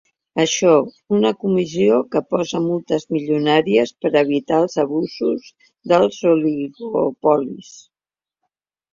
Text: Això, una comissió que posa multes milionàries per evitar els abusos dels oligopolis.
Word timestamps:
Això, 0.41 0.69
una 1.15 1.29
comissió 1.41 1.97
que 2.13 2.21
posa 2.35 2.61
multes 2.63 3.05
milionàries 3.15 3.91
per 4.05 4.11
evitar 4.21 4.61
els 4.61 4.77
abusos 4.85 5.51
dels 5.93 6.17
oligopolis. 6.31 7.69